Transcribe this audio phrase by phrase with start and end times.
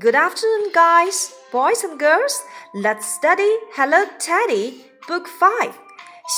[0.00, 2.42] Good afternoon, guys, boys and girls.
[2.74, 5.72] Let's study Hello Teddy, Book Five.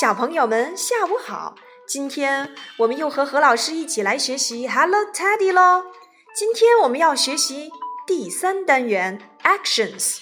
[0.00, 1.54] 小朋友们，下午好。
[1.86, 5.84] 今天我们又和何老师一起来学习 Hello Teddy 喽。
[6.34, 7.70] 今天我们要学习
[8.06, 10.18] 第三单元 Actions。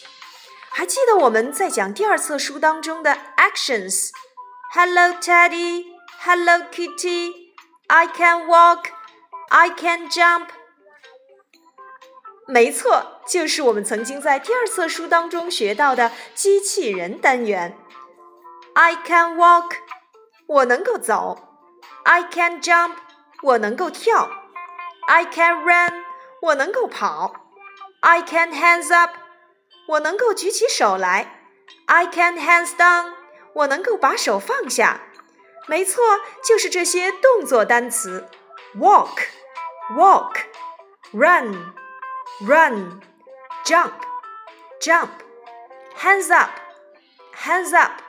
[0.71, 10.49] 还记得我们在讲第二册书当中的 Actions？Hello Teddy，Hello Kitty，I can walk，I can jump。
[12.48, 17.78] 没错，就是我们曾经在第二册书当中学到的机器人单元。
[18.74, 19.76] I can walk，
[20.48, 21.48] 我能够走
[22.04, 22.96] ；I can jump，
[23.44, 24.30] 我能够跳
[25.08, 26.04] ；I can run，
[26.42, 27.36] 我能够跑
[28.02, 29.12] ；I can hands up，
[29.88, 31.46] 我能够举起手来
[31.88, 33.14] ；I can hands down，
[33.54, 35.02] 我能够把手放下。
[35.68, 36.02] 没错，
[36.44, 38.28] 就是这些动作单词
[38.78, 41.74] ：walk，walk，run。
[42.41, 43.01] run,
[43.65, 43.93] jump,
[44.81, 45.11] jump,
[45.97, 46.51] hands up,
[47.35, 48.03] hands up,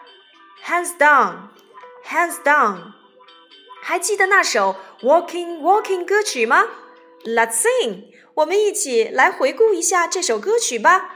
[0.63, 1.49] hands down,
[2.05, 2.93] hands down。
[3.81, 6.65] 还记得那首 Walking Walking 歌曲吗？
[7.23, 11.13] Let's sing，我们一起来回顾一下这首歌曲吧。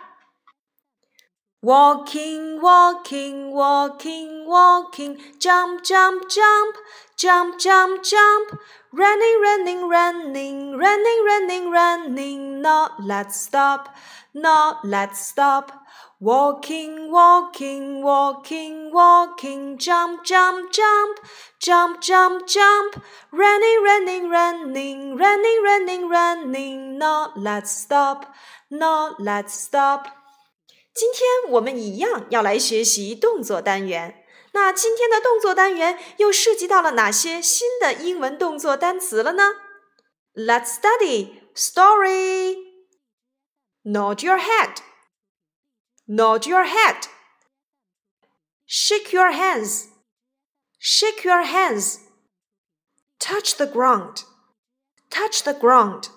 [1.62, 6.76] Walking, walking, walking, walking, jump, jump, jump,
[7.18, 8.60] jump, jump, jump,
[8.92, 13.96] running, running, running, running, running, running, not let's stop,
[14.34, 15.72] not let's stop.
[16.20, 21.18] Walking, walking, walking, walking, jump, jump, jump,
[21.60, 28.36] jump, jump, jump, running, running, running, running, running, running, not let's stop,
[28.70, 30.22] not let's stop.
[30.94, 34.24] 今天我们一样要来学习动作单元。
[34.56, 39.56] 那今天的动作单元又涉及到了哪些新的英文动作单词了呢？
[40.34, 42.58] Let's study story.
[43.84, 44.78] Nod your head.
[46.06, 47.08] Nod your head.
[48.68, 49.88] Shake your hands.
[50.80, 52.00] Shake your hands.
[53.19, 54.24] Touch the ground.
[55.09, 56.09] Touch the ground.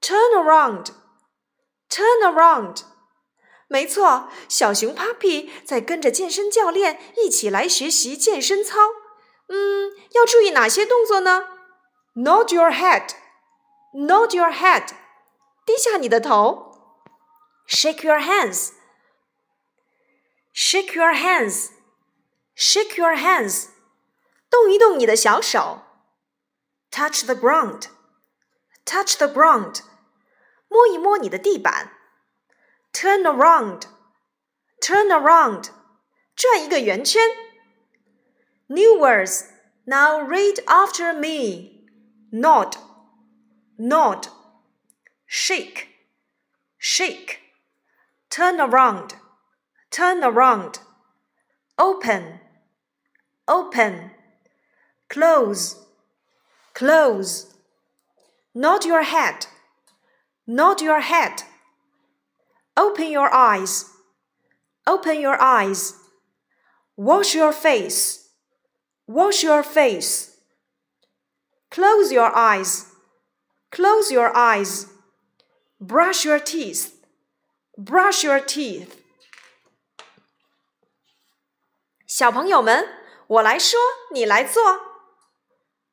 [0.00, 0.92] Turn around.
[1.88, 2.82] Turn around.
[3.71, 8.77] 没错，小熊 Puppy 在跟着健身教练一起来学习健身操。
[9.47, 11.47] 嗯，要注意哪些动作呢
[12.15, 13.11] ？Nod your head,
[13.93, 14.89] nod your head，
[15.65, 16.69] 低下你的头。
[17.65, 18.71] Shake your hands,
[20.53, 21.69] shake your hands,
[22.57, 23.67] shake your hands，
[24.49, 25.83] 动一动你的小手。
[26.91, 27.83] Touch the ground,
[28.83, 29.79] touch the ground，
[30.67, 32.00] 摸一摸你的地板。
[32.92, 33.86] Turn around,
[34.80, 35.70] turn around，
[36.34, 37.22] 转一个圆圈。
[38.68, 39.44] New words.
[39.84, 41.86] Now read after me.
[42.32, 42.76] Nod,
[43.78, 44.28] nod.
[45.26, 45.88] Shake,
[46.78, 47.40] shake.
[48.30, 49.14] Turn around,
[49.90, 50.80] turn around.
[51.78, 52.40] Open,
[53.46, 54.10] open.
[55.08, 55.76] Close,
[56.74, 57.54] close.
[58.54, 59.46] Nod your head,
[60.46, 61.44] nod your head.
[62.80, 63.86] Open your eyes.
[64.86, 65.94] Open your eyes.
[66.96, 68.28] Wash your face.
[69.06, 70.36] Wash your face.
[71.70, 72.86] Close your eyes.
[73.70, 74.86] Close your eyes.
[75.80, 76.94] Brush your teeth.
[77.76, 79.02] Brush your teeth.
[82.06, 82.88] 小朋友们，
[83.26, 83.78] 我来说，
[84.12, 84.62] 你来做。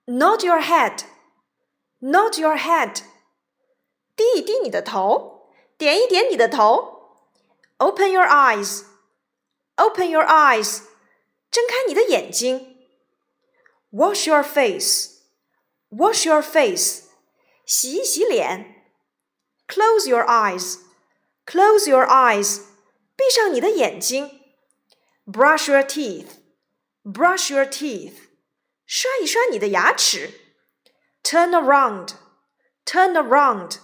[0.05, 1.03] Nod your head.
[1.99, 3.01] Nod your head.
[4.15, 5.36] 低一低你的头。
[5.77, 7.17] 点一点你的头，
[7.77, 8.83] Open your eyes,
[9.75, 10.83] open your eyes，
[11.51, 12.77] 睁开你的眼睛，
[13.91, 15.19] Wash your face,
[15.89, 17.03] wash your face，
[17.65, 18.85] 洗一洗脸，
[19.67, 20.79] Close your eyes,
[21.45, 22.61] close your eyes，
[23.15, 24.41] 闭上你的眼睛，
[25.25, 26.27] Brush your teeth,
[27.03, 28.13] brush your teeth，
[28.85, 30.31] 刷一刷你的牙齿，
[31.23, 32.15] Turn around,
[32.85, 33.77] turn around，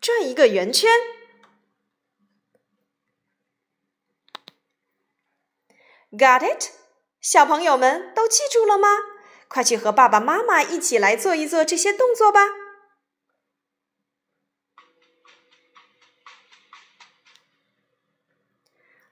[0.00, 0.90] 转一个圆圈。
[6.11, 6.71] Got it？
[7.21, 8.87] 小朋友们都记住了吗？
[9.47, 12.41] 快去和爸爸妈妈一起来做一做这些动作吧。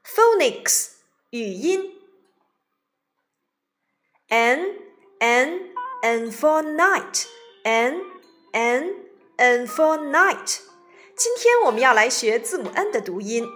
[0.05, 0.89] Phonics
[1.31, 2.01] 语音
[4.29, 4.79] ，n
[5.19, 8.01] n n for night，n
[8.51, 8.95] n
[9.35, 10.59] n for night。
[11.15, 13.47] 今天我们要来学字母 n 的读音。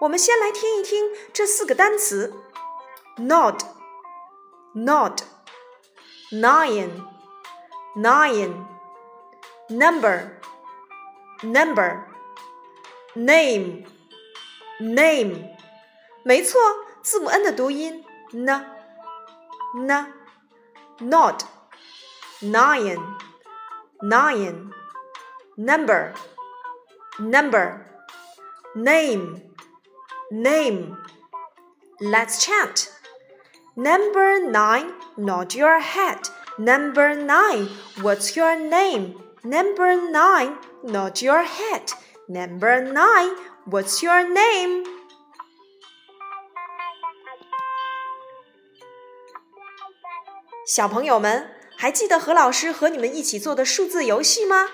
[0.00, 2.32] 我们先来听一听这四个单词。
[3.17, 3.63] nod,
[4.73, 5.21] nod,
[6.31, 7.01] nine,
[7.95, 8.65] nine,
[9.69, 10.39] number,
[11.43, 12.05] number,
[13.15, 13.85] name
[14.79, 15.55] name，
[16.23, 16.59] 没错，
[17.01, 18.65] 字母 n 的读音 n
[19.87, 20.13] n
[20.99, 21.41] nod
[22.41, 22.97] nine
[24.01, 24.71] nine
[25.57, 26.13] number
[27.19, 27.85] number
[28.75, 29.41] name
[30.31, 30.95] name.
[31.99, 32.92] Let's chant.
[33.75, 36.19] Number nine, nod your head.
[36.57, 37.69] Number nine,
[38.01, 39.15] what's your name?
[39.43, 41.93] Number nine, nod your head.
[42.27, 43.35] Number nine,
[43.65, 44.83] what's your name?
[50.65, 54.67] 小朋友们，还记得何老师和你们一起做的数字游戏吗？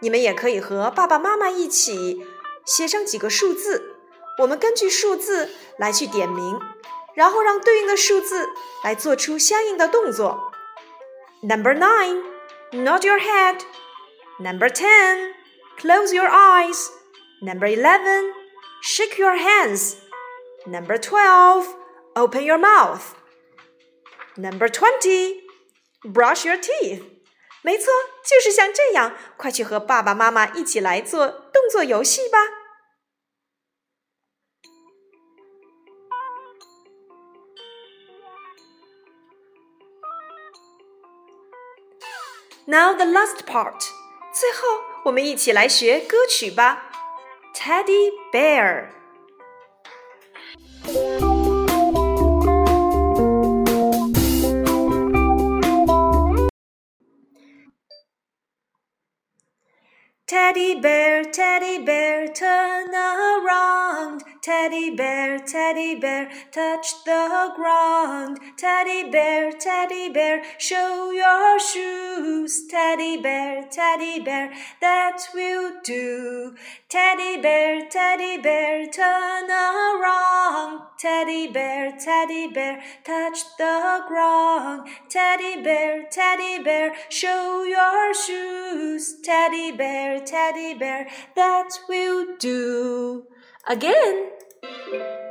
[0.00, 2.26] 你们也可以和爸爸妈妈一起
[2.64, 3.96] 写上几个数字，
[4.38, 6.58] 我们根据数字来去点名，
[7.14, 8.48] 然后让对应的数字
[8.84, 10.52] 来做出相应的动作。
[11.42, 12.22] Number nine,
[12.72, 13.60] nod your head.
[14.38, 15.34] Number ten,
[15.78, 16.88] close your eyes.
[17.40, 18.32] Number eleven,
[18.82, 19.96] shake your hands.
[20.66, 21.66] Number twelve,
[22.14, 23.14] open your mouth.
[24.36, 25.42] Number twenty,
[26.04, 27.02] brush your teeth.
[27.62, 27.86] 没错，
[28.24, 32.38] 就是像这样，快去和爸爸妈妈一起来做动作游戏吧。
[42.65, 43.89] Now the last part，
[44.31, 46.85] 最后我们一起来学歌曲吧。
[47.53, 49.02] Teddy Bear。
[64.63, 68.39] Teddy bear, teddy bear, touch the ground.
[68.55, 72.65] Teddy bear, teddy bear, show your shoes.
[72.69, 76.55] Teddy bear, teddy bear, that will do.
[76.87, 80.79] Teddy bear, teddy bear, turn around.
[80.97, 84.87] Teddy bear, teddy bear, touch the ground.
[85.09, 89.15] Teddy bear, teddy bear, show your shoes.
[89.21, 93.25] Teddy bear, teddy bear, that will do.
[93.67, 94.29] Again.
[94.93, 95.22] Teddy